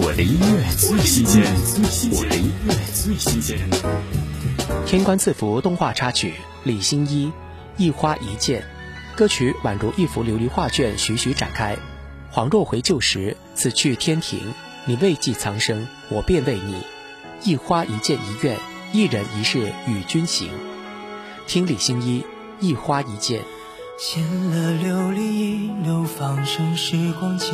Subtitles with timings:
[0.00, 1.42] 我的音乐最新鲜，
[2.12, 3.58] 我的音乐最新鲜。
[4.86, 7.32] 天官赐福动画插曲，李心一，
[7.76, 8.64] 一花一剑。
[9.16, 11.76] 歌曲宛如一幅琉璃画卷，徐徐展开。
[12.32, 14.38] 恍若回旧时，此去天庭，
[14.84, 16.76] 你未记苍生，我便为你。
[17.42, 18.56] 一花一剑一愿，
[18.92, 20.48] 一人一世与君行。
[21.48, 22.24] 听李心一，
[22.60, 23.42] 一花一剑。
[23.98, 27.50] 献了琉璃一流，放生时光机。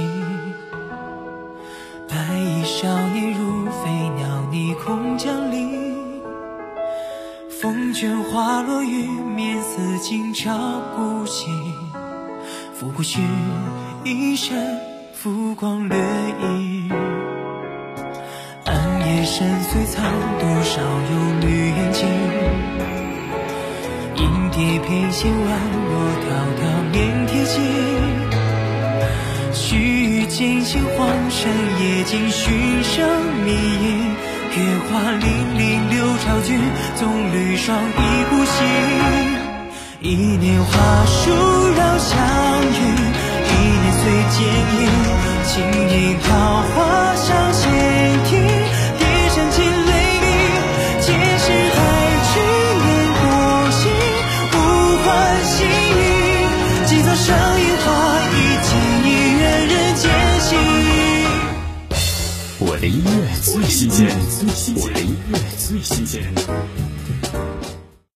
[2.77, 5.95] 少年如飞鸟，逆空降临。
[7.49, 10.53] 风卷花落玉面，似锦朝
[10.97, 11.73] 孤行。
[12.75, 13.23] 拂过去，
[14.03, 14.81] 一身
[15.13, 15.97] 浮光掠
[16.43, 16.91] 影。
[18.65, 18.75] 暗
[19.07, 20.05] 夜深邃藏
[20.41, 22.09] 多少幽绿眼睛。
[24.17, 25.47] 银蝶翩跹宛
[25.91, 26.27] 若迢
[26.59, 27.45] 迢绵铁
[29.55, 30.27] 骑。
[30.27, 33.09] 惊醒荒山野径寻声
[33.45, 34.17] 觅影。
[34.57, 34.59] 月
[34.91, 35.23] 华粼
[35.57, 36.59] 粼，流潮君，
[36.97, 38.57] 纵履霜一孤行。
[40.01, 40.73] 一年花
[41.07, 41.31] 树
[41.77, 42.19] 绕香
[42.63, 42.79] 云，
[43.49, 44.44] 一年岁剑
[62.67, 63.11] 我的音乐
[63.43, 64.09] 最新鲜，
[64.77, 66.25] 我的音乐最新鲜。